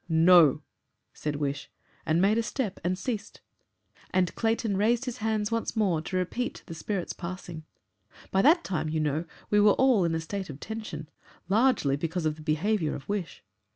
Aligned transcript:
"NO," 0.09 0.63
said 1.13 1.35
Wish, 1.35 1.69
and 2.07 2.19
made 2.19 2.39
a 2.39 2.41
step 2.41 2.79
and 2.83 2.97
ceased, 2.97 3.39
and 4.09 4.33
Clayton 4.33 4.75
raised 4.75 5.05
his 5.05 5.17
hands 5.17 5.51
once 5.51 5.75
more 5.75 6.01
to 6.01 6.17
repeat 6.17 6.63
the 6.65 6.73
spirit's 6.73 7.13
passing. 7.13 7.65
By 8.31 8.41
that 8.41 8.63
time, 8.63 8.89
you 8.89 8.99
know, 8.99 9.25
we 9.51 9.59
were 9.59 9.73
all 9.73 10.03
in 10.03 10.15
a 10.15 10.19
state 10.19 10.49
of 10.49 10.59
tension 10.59 11.07
largely 11.49 11.97
because 11.97 12.25
of 12.25 12.35
the 12.35 12.41
behaviour 12.41 12.95
of 12.95 13.07
Wish. 13.07 13.43